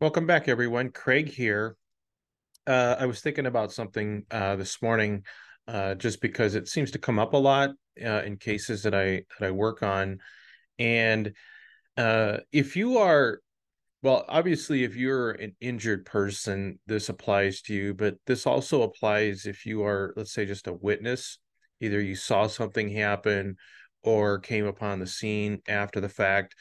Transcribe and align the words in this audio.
Welcome 0.00 0.26
back, 0.26 0.46
everyone. 0.46 0.90
Craig 0.90 1.28
here. 1.28 1.74
Uh, 2.68 2.94
I 3.00 3.06
was 3.06 3.20
thinking 3.20 3.46
about 3.46 3.72
something 3.72 4.22
uh, 4.30 4.54
this 4.54 4.80
morning, 4.80 5.24
uh, 5.66 5.96
just 5.96 6.20
because 6.20 6.54
it 6.54 6.68
seems 6.68 6.92
to 6.92 7.00
come 7.00 7.18
up 7.18 7.32
a 7.32 7.36
lot 7.36 7.70
uh, 8.00 8.22
in 8.24 8.36
cases 8.36 8.84
that 8.84 8.94
I 8.94 9.24
that 9.40 9.48
I 9.48 9.50
work 9.50 9.82
on. 9.82 10.20
And 10.78 11.32
uh, 11.96 12.36
if 12.52 12.76
you 12.76 12.98
are, 12.98 13.40
well, 14.00 14.24
obviously, 14.28 14.84
if 14.84 14.94
you're 14.94 15.32
an 15.32 15.56
injured 15.60 16.06
person, 16.06 16.78
this 16.86 17.08
applies 17.08 17.60
to 17.62 17.74
you. 17.74 17.92
But 17.92 18.18
this 18.24 18.46
also 18.46 18.82
applies 18.82 19.46
if 19.46 19.66
you 19.66 19.82
are, 19.82 20.14
let's 20.14 20.32
say, 20.32 20.46
just 20.46 20.68
a 20.68 20.72
witness. 20.72 21.40
Either 21.80 22.00
you 22.00 22.14
saw 22.14 22.46
something 22.46 22.88
happen 22.88 23.56
or 24.04 24.38
came 24.38 24.64
upon 24.64 25.00
the 25.00 25.08
scene 25.08 25.60
after 25.66 26.00
the 26.00 26.08
fact. 26.08 26.54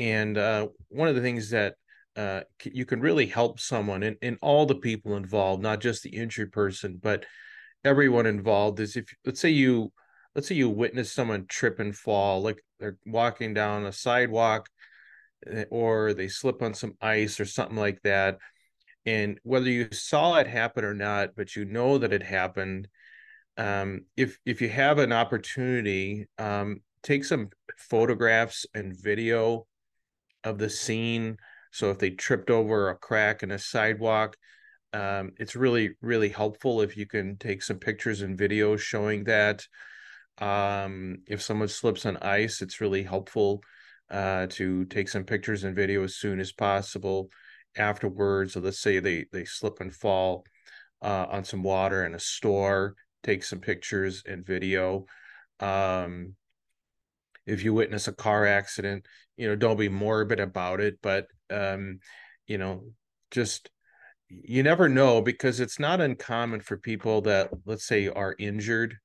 And 0.00 0.36
uh, 0.36 0.66
one 0.88 1.06
of 1.06 1.14
the 1.14 1.22
things 1.22 1.50
that 1.50 1.76
uh, 2.20 2.42
you 2.64 2.84
can 2.84 3.00
really 3.00 3.24
help 3.24 3.58
someone 3.58 4.02
and, 4.02 4.16
and 4.20 4.36
all 4.42 4.66
the 4.66 4.74
people 4.74 5.16
involved, 5.16 5.62
not 5.62 5.80
just 5.80 6.02
the 6.02 6.14
injured 6.14 6.52
person, 6.52 6.98
but 7.02 7.24
everyone 7.82 8.26
involved 8.26 8.78
is 8.78 8.94
if 8.94 9.06
let's 9.24 9.40
say 9.40 9.48
you 9.48 9.90
let's 10.34 10.46
say 10.46 10.54
you 10.54 10.68
witness 10.68 11.10
someone 11.10 11.46
trip 11.46 11.80
and 11.80 11.96
fall, 11.96 12.42
like 12.42 12.62
they're 12.78 12.98
walking 13.06 13.54
down 13.54 13.86
a 13.86 13.92
sidewalk 13.92 14.68
eh, 15.50 15.64
or 15.70 16.12
they 16.12 16.28
slip 16.28 16.60
on 16.60 16.74
some 16.74 16.92
ice 17.00 17.40
or 17.40 17.46
something 17.46 17.78
like 17.78 18.02
that. 18.02 18.36
And 19.06 19.38
whether 19.42 19.70
you 19.70 19.88
saw 19.90 20.34
it 20.36 20.46
happen 20.46 20.84
or 20.84 20.94
not, 20.94 21.30
but 21.34 21.56
you 21.56 21.64
know 21.64 21.96
that 21.96 22.12
it 22.12 22.22
happened, 22.22 22.86
um, 23.56 24.02
if 24.14 24.38
if 24.44 24.60
you 24.60 24.68
have 24.68 24.98
an 24.98 25.12
opportunity, 25.12 26.28
um, 26.36 26.82
take 27.02 27.24
some 27.24 27.48
photographs 27.78 28.66
and 28.74 28.94
video 28.94 29.66
of 30.44 30.58
the 30.58 30.68
scene 30.68 31.38
so 31.70 31.90
if 31.90 31.98
they 31.98 32.10
tripped 32.10 32.50
over 32.50 32.90
a 32.90 32.96
crack 32.96 33.42
in 33.42 33.50
a 33.50 33.58
sidewalk, 33.58 34.36
um, 34.92 35.32
it's 35.38 35.54
really, 35.54 35.96
really 36.00 36.28
helpful 36.28 36.80
if 36.80 36.96
you 36.96 37.06
can 37.06 37.36
take 37.36 37.62
some 37.62 37.78
pictures 37.78 38.22
and 38.22 38.38
videos 38.38 38.80
showing 38.80 39.24
that. 39.24 39.66
Um, 40.38 41.18
if 41.26 41.42
someone 41.42 41.68
slips 41.68 42.06
on 42.06 42.16
ice, 42.18 42.62
it's 42.62 42.80
really 42.80 43.02
helpful 43.02 43.62
uh, 44.10 44.46
to 44.50 44.84
take 44.86 45.08
some 45.08 45.24
pictures 45.24 45.64
and 45.64 45.76
video 45.76 46.02
as 46.02 46.16
soon 46.16 46.40
as 46.40 46.52
possible 46.52 47.28
afterwards. 47.76 48.54
So 48.54 48.60
let's 48.60 48.80
say 48.80 48.98
they 48.98 49.26
they 49.32 49.44
slip 49.44 49.80
and 49.80 49.94
fall 49.94 50.44
uh, 51.02 51.26
on 51.30 51.44
some 51.44 51.62
water 51.62 52.04
in 52.04 52.14
a 52.14 52.20
store, 52.20 52.94
take 53.22 53.44
some 53.44 53.60
pictures 53.60 54.22
and 54.26 54.44
video. 54.44 55.06
Um, 55.60 56.34
if 57.46 57.64
you 57.64 57.74
witness 57.74 58.08
a 58.08 58.12
car 58.12 58.46
accident, 58.46 59.06
you 59.36 59.48
know, 59.48 59.56
don't 59.56 59.78
be 59.78 59.88
morbid 59.88 60.40
about 60.40 60.80
it, 60.80 60.98
but 61.02 61.26
um, 61.50 62.00
you 62.46 62.58
know, 62.58 62.84
just 63.30 63.70
you 64.28 64.62
never 64.62 64.88
know 64.88 65.20
because 65.20 65.60
it's 65.60 65.78
not 65.78 66.00
uncommon 66.00 66.60
for 66.60 66.76
people 66.76 67.22
that 67.22 67.50
let's 67.64 67.86
say 67.86 68.08
are 68.08 68.34
injured. 68.38 68.96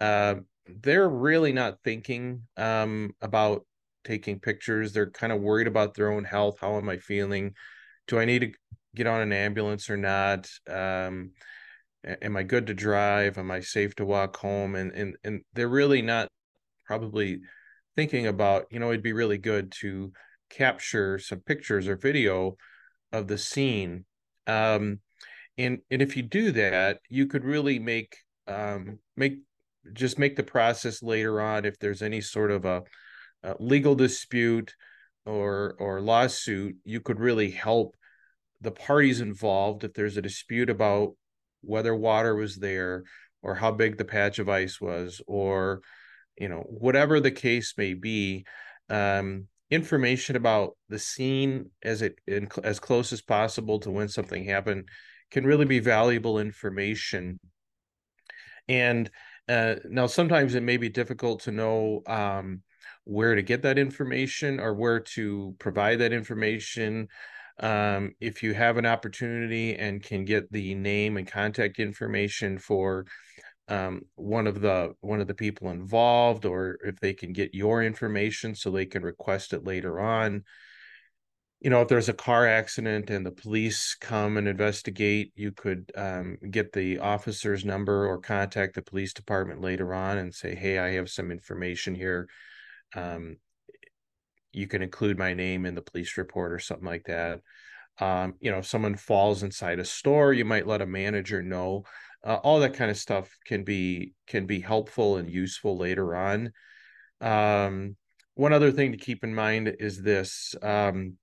Uh, 0.00 0.36
they're 0.82 1.08
really 1.08 1.52
not 1.52 1.78
thinking 1.82 2.42
um, 2.56 3.12
about 3.20 3.66
taking 4.04 4.38
pictures. 4.38 4.92
They're 4.92 5.10
kind 5.10 5.32
of 5.32 5.40
worried 5.40 5.66
about 5.66 5.94
their 5.94 6.12
own 6.12 6.24
health. 6.24 6.58
How 6.60 6.76
am 6.76 6.88
I 6.88 6.98
feeling? 6.98 7.54
Do 8.06 8.18
I 8.18 8.24
need 8.24 8.40
to 8.40 8.52
get 8.94 9.06
on 9.06 9.20
an 9.20 9.32
ambulance 9.32 9.90
or 9.90 9.96
not? 9.96 10.48
Um, 10.68 11.32
am 12.04 12.36
I 12.36 12.42
good 12.42 12.66
to 12.68 12.74
drive? 12.74 13.38
Am 13.38 13.50
I 13.50 13.60
safe 13.60 13.94
to 13.96 14.04
walk 14.04 14.36
home? 14.36 14.74
And 14.74 14.92
and 14.92 15.16
and 15.24 15.42
they're 15.54 15.68
really 15.68 16.02
not 16.02 16.28
probably 16.86 17.40
thinking 17.96 18.26
about, 18.26 18.66
you 18.70 18.78
know, 18.78 18.90
it'd 18.90 19.02
be 19.02 19.12
really 19.12 19.38
good 19.38 19.72
to 19.80 20.12
capture 20.50 21.18
some 21.18 21.40
pictures 21.40 21.88
or 21.88 21.96
video 21.96 22.56
of 23.12 23.28
the 23.28 23.38
scene. 23.38 24.04
Um, 24.46 25.00
and 25.56 25.78
and 25.90 26.02
if 26.02 26.16
you 26.16 26.22
do 26.22 26.52
that, 26.52 27.00
you 27.08 27.26
could 27.26 27.44
really 27.44 27.78
make 27.78 28.16
um, 28.46 28.98
make 29.16 29.38
just 29.92 30.18
make 30.18 30.36
the 30.36 30.42
process 30.42 31.02
later 31.02 31.40
on 31.40 31.64
if 31.64 31.78
there's 31.78 32.02
any 32.02 32.20
sort 32.20 32.50
of 32.50 32.64
a, 32.64 32.82
a 33.42 33.54
legal 33.58 33.94
dispute 33.94 34.74
or 35.26 35.76
or 35.78 36.00
lawsuit, 36.00 36.76
you 36.84 37.00
could 37.00 37.20
really 37.20 37.50
help 37.50 37.96
the 38.60 38.70
parties 38.70 39.20
involved 39.20 39.84
if 39.84 39.94
there's 39.94 40.16
a 40.16 40.22
dispute 40.22 40.70
about 40.70 41.14
whether 41.62 41.94
water 41.94 42.34
was 42.34 42.56
there 42.56 43.04
or 43.42 43.54
how 43.54 43.70
big 43.70 43.96
the 43.96 44.04
patch 44.04 44.38
of 44.38 44.48
ice 44.48 44.80
was 44.80 45.20
or 45.26 45.80
you 46.36 46.48
know 46.48 46.64
whatever 46.68 47.20
the 47.20 47.30
case 47.30 47.74
may 47.76 47.94
be 47.94 48.44
um, 48.88 49.46
information 49.70 50.36
about 50.36 50.76
the 50.88 50.98
scene 50.98 51.70
as 51.82 52.02
it 52.02 52.18
in, 52.26 52.48
as 52.64 52.80
close 52.80 53.12
as 53.12 53.22
possible 53.22 53.78
to 53.80 53.90
when 53.90 54.08
something 54.08 54.44
happened 54.44 54.88
can 55.30 55.46
really 55.46 55.64
be 55.64 55.78
valuable 55.78 56.38
information. 56.38 57.38
And 58.68 59.10
uh, 59.48 59.76
now 59.88 60.06
sometimes 60.06 60.54
it 60.54 60.62
may 60.62 60.76
be 60.76 60.88
difficult 60.88 61.40
to 61.42 61.52
know 61.52 62.02
um, 62.06 62.62
where 63.04 63.34
to 63.34 63.42
get 63.42 63.62
that 63.62 63.78
information 63.78 64.60
or 64.60 64.74
where 64.74 65.00
to 65.00 65.54
provide 65.58 66.00
that 66.00 66.12
information. 66.12 67.08
Um, 67.58 68.14
if 68.20 68.42
you 68.42 68.54
have 68.54 68.76
an 68.76 68.86
opportunity 68.86 69.74
and 69.76 70.02
can 70.02 70.24
get 70.24 70.50
the 70.50 70.74
name 70.74 71.16
and 71.16 71.26
contact 71.26 71.78
information 71.78 72.58
for 72.58 73.06
um, 73.70 74.02
one 74.16 74.48
of 74.48 74.60
the 74.60 74.94
one 75.00 75.20
of 75.20 75.28
the 75.28 75.34
people 75.34 75.70
involved 75.70 76.44
or 76.44 76.78
if 76.84 76.98
they 76.98 77.14
can 77.14 77.32
get 77.32 77.54
your 77.54 77.82
information 77.82 78.54
so 78.54 78.70
they 78.70 78.84
can 78.84 79.02
request 79.02 79.52
it 79.52 79.64
later 79.64 80.00
on. 80.00 80.44
You 81.60 81.70
know 81.70 81.82
if 81.82 81.88
there's 81.88 82.08
a 82.08 82.14
car 82.14 82.46
accident 82.46 83.10
and 83.10 83.24
the 83.24 83.30
police 83.30 83.94
come 84.00 84.36
and 84.38 84.48
investigate 84.48 85.32
you 85.36 85.52
could 85.52 85.92
um, 85.94 86.36
get 86.50 86.72
the 86.72 86.98
officer's 86.98 87.64
number 87.64 88.08
or 88.08 88.18
contact 88.18 88.74
the 88.74 88.82
police 88.82 89.12
department 89.12 89.60
later 89.60 89.94
on 89.94 90.18
and 90.18 90.34
say 90.34 90.54
hey 90.54 90.78
i 90.78 90.92
have 90.92 91.08
some 91.08 91.30
information 91.30 91.94
here. 91.94 92.28
Um, 92.96 93.36
you 94.52 94.66
can 94.66 94.82
include 94.82 95.16
my 95.16 95.32
name 95.32 95.64
in 95.64 95.76
the 95.76 95.82
police 95.82 96.16
report 96.16 96.52
or 96.52 96.58
something 96.58 96.86
like 96.86 97.04
that. 97.04 97.40
Um, 98.00 98.34
you 98.40 98.50
know 98.50 98.58
if 98.58 98.66
someone 98.66 98.96
falls 98.96 99.44
inside 99.44 99.78
a 99.78 99.84
store 99.84 100.32
you 100.32 100.44
might 100.44 100.66
let 100.66 100.80
a 100.80 100.86
manager 100.86 101.40
know 101.42 101.84
uh, 102.24 102.36
all 102.42 102.60
that 102.60 102.74
kind 102.74 102.90
of 102.90 102.96
stuff 102.96 103.36
can 103.46 103.64
be 103.64 104.14
can 104.26 104.46
be 104.46 104.60
helpful 104.60 105.16
and 105.16 105.30
useful 105.30 105.76
later 105.76 106.14
on. 106.14 106.52
Um, 107.20 107.96
one 108.34 108.52
other 108.52 108.72
thing 108.72 108.92
to 108.92 108.98
keep 108.98 109.24
in 109.24 109.34
mind 109.34 109.76
is 109.80 110.02
this 110.02 110.54
um, 110.62 111.16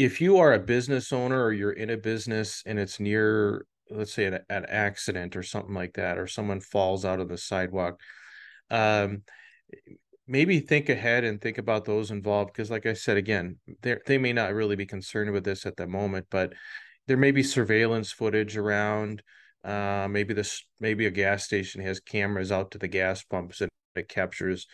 if 0.00 0.20
you 0.20 0.38
are 0.38 0.54
a 0.54 0.58
business 0.58 1.12
owner 1.12 1.42
or 1.44 1.52
you're 1.52 1.72
in 1.72 1.90
a 1.90 1.96
business 1.96 2.62
and 2.64 2.78
it's 2.78 2.98
near 2.98 3.66
let's 3.90 4.14
say 4.14 4.24
an, 4.24 4.38
an 4.48 4.64
accident 4.66 5.36
or 5.36 5.42
something 5.42 5.74
like 5.74 5.94
that 5.94 6.16
or 6.16 6.26
someone 6.26 6.60
falls 6.60 7.04
out 7.04 7.20
of 7.20 7.28
the 7.28 7.36
sidewalk 7.36 8.00
um, 8.70 9.22
maybe 10.26 10.60
think 10.60 10.88
ahead 10.88 11.24
and 11.24 11.40
think 11.40 11.58
about 11.58 11.84
those 11.84 12.10
involved 12.10 12.52
because 12.52 12.70
like 12.70 12.86
i 12.86 12.92
said 12.92 13.16
again 13.16 13.58
they 14.06 14.16
may 14.16 14.32
not 14.32 14.54
really 14.54 14.76
be 14.76 14.86
concerned 14.86 15.32
with 15.32 15.44
this 15.44 15.66
at 15.66 15.76
the 15.76 15.86
moment 15.86 16.26
but 16.30 16.52
there 17.06 17.16
may 17.16 17.30
be 17.30 17.42
surveillance 17.42 18.12
footage 18.12 18.56
around 18.56 19.22
uh, 19.64 20.08
maybe 20.10 20.34
this 20.34 20.64
maybe 20.80 21.06
a 21.06 21.10
gas 21.10 21.44
station 21.44 21.82
has 21.82 22.00
cameras 22.00 22.50
out 22.50 22.70
to 22.70 22.78
the 22.78 22.88
gas 22.88 23.22
pumps 23.22 23.60
and 23.60 23.70
it 23.94 24.08
captures 24.08 24.66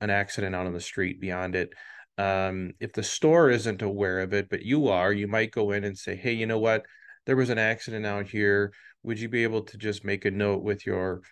an 0.00 0.10
accident 0.10 0.54
out 0.54 0.66
on 0.66 0.72
the 0.72 0.80
street 0.80 1.20
beyond 1.20 1.54
it. 1.54 1.72
Um, 2.18 2.72
if 2.80 2.92
the 2.92 3.02
store 3.02 3.50
isn't 3.50 3.82
aware 3.82 4.20
of 4.20 4.32
it, 4.32 4.48
but 4.48 4.62
you 4.62 4.88
are, 4.88 5.12
you 5.12 5.26
might 5.26 5.52
go 5.52 5.72
in 5.72 5.84
and 5.84 5.96
say, 5.96 6.16
"Hey, 6.16 6.32
you 6.32 6.46
know 6.46 6.58
what? 6.58 6.84
There 7.26 7.36
was 7.36 7.50
an 7.50 7.58
accident 7.58 8.06
out 8.06 8.28
here. 8.28 8.72
Would 9.02 9.18
you 9.18 9.28
be 9.28 9.42
able 9.42 9.62
to 9.62 9.78
just 9.78 10.04
make 10.04 10.24
a 10.24 10.30
note 10.30 10.62
with 10.62 10.86
your 10.86 11.22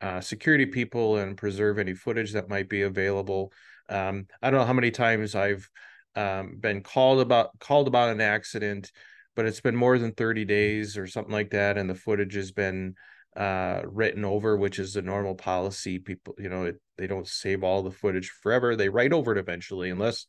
uh, 0.00 0.20
security 0.20 0.66
people 0.66 1.16
and 1.18 1.36
preserve 1.36 1.78
any 1.78 1.94
footage 1.94 2.32
that 2.32 2.48
might 2.48 2.68
be 2.68 2.82
available?" 2.82 3.52
Um, 3.88 4.26
I 4.42 4.50
don't 4.50 4.60
know 4.60 4.66
how 4.66 4.72
many 4.72 4.90
times 4.90 5.34
I've 5.34 5.68
um, 6.16 6.56
been 6.60 6.82
called 6.82 7.20
about 7.20 7.58
called 7.60 7.88
about 7.88 8.10
an 8.10 8.20
accident 8.20 8.90
but 9.38 9.46
it's 9.46 9.60
been 9.60 9.76
more 9.76 10.00
than 10.00 10.10
30 10.10 10.44
days 10.44 10.98
or 10.98 11.06
something 11.06 11.32
like 11.32 11.50
that 11.50 11.78
and 11.78 11.88
the 11.88 11.94
footage 11.94 12.34
has 12.34 12.50
been 12.50 12.96
uh, 13.36 13.82
written 13.84 14.24
over 14.24 14.56
which 14.56 14.80
is 14.80 14.94
the 14.94 15.00
normal 15.00 15.36
policy. 15.36 16.00
People 16.00 16.34
you 16.38 16.48
know 16.48 16.64
it, 16.64 16.80
they 16.96 17.06
don't 17.06 17.28
save 17.28 17.62
all 17.62 17.84
the 17.84 17.92
footage 17.92 18.30
forever. 18.42 18.74
They 18.74 18.88
write 18.88 19.12
over 19.12 19.30
it 19.30 19.38
eventually 19.38 19.90
unless 19.90 20.26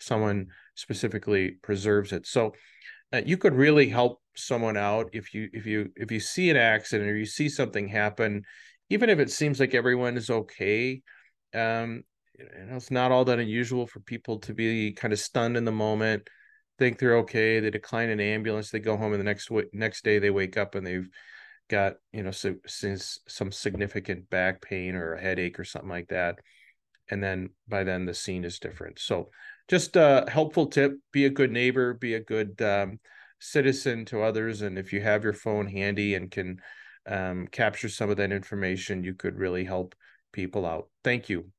someone 0.00 0.48
specifically 0.74 1.52
preserves 1.62 2.12
it. 2.12 2.26
So 2.26 2.52
uh, 3.12 3.22
you 3.24 3.36
could 3.36 3.54
really 3.54 3.88
help 3.88 4.20
someone 4.34 4.76
out 4.76 5.10
if 5.12 5.32
you 5.32 5.48
if 5.52 5.64
you 5.64 5.92
if 5.94 6.10
you 6.10 6.18
see 6.18 6.50
an 6.50 6.56
accident 6.56 7.08
or 7.08 7.16
you 7.16 7.26
see 7.26 7.48
something 7.48 7.86
happen 7.86 8.42
even 8.90 9.08
if 9.08 9.20
it 9.20 9.30
seems 9.30 9.60
like 9.60 9.72
everyone 9.72 10.16
is 10.16 10.30
okay 10.30 11.00
um 11.54 12.02
you 12.36 12.44
know, 12.66 12.76
it's 12.76 12.90
not 12.90 13.12
all 13.12 13.24
that 13.24 13.38
unusual 13.38 13.86
for 13.86 14.00
people 14.00 14.38
to 14.38 14.54
be 14.54 14.92
kind 14.92 15.12
of 15.12 15.18
stunned 15.18 15.56
in 15.56 15.64
the 15.64 15.72
moment 15.72 16.28
think 16.78 16.98
they're 16.98 17.18
okay. 17.18 17.60
They 17.60 17.70
decline 17.70 18.08
an 18.10 18.20
ambulance. 18.20 18.70
They 18.70 18.78
go 18.78 18.96
home, 18.96 19.12
and 19.12 19.20
the 19.20 19.24
next 19.24 19.50
next 19.72 20.04
day 20.04 20.18
they 20.18 20.30
wake 20.30 20.56
up 20.56 20.74
and 20.74 20.86
they've 20.86 21.08
got 21.68 21.94
you 22.12 22.22
know 22.22 22.30
so, 22.30 22.56
since 22.66 23.20
some 23.28 23.52
significant 23.52 24.30
back 24.30 24.62
pain 24.62 24.94
or 24.94 25.14
a 25.14 25.20
headache 25.20 25.58
or 25.58 25.64
something 25.64 25.90
like 25.90 26.08
that. 26.08 26.38
And 27.10 27.22
then 27.22 27.50
by 27.66 27.84
then 27.84 28.04
the 28.04 28.14
scene 28.14 28.44
is 28.44 28.58
different. 28.58 28.98
So 28.98 29.30
just 29.68 29.96
a 29.96 30.26
helpful 30.28 30.66
tip: 30.66 30.92
be 31.12 31.24
a 31.26 31.30
good 31.30 31.50
neighbor, 31.50 31.94
be 31.94 32.14
a 32.14 32.20
good 32.20 32.60
um, 32.62 33.00
citizen 33.40 34.04
to 34.06 34.22
others, 34.22 34.62
and 34.62 34.78
if 34.78 34.92
you 34.92 35.00
have 35.00 35.24
your 35.24 35.32
phone 35.32 35.66
handy 35.66 36.14
and 36.14 36.30
can 36.30 36.60
um, 37.06 37.46
capture 37.48 37.88
some 37.88 38.10
of 38.10 38.16
that 38.18 38.32
information, 38.32 39.04
you 39.04 39.14
could 39.14 39.36
really 39.38 39.64
help 39.64 39.94
people 40.32 40.66
out. 40.66 40.88
Thank 41.02 41.28
you. 41.28 41.50